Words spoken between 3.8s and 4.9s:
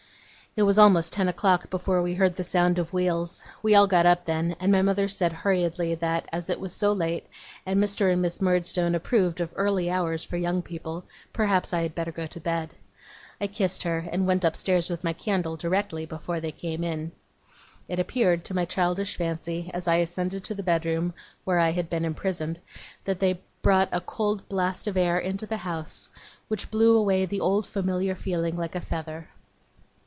got up then; and my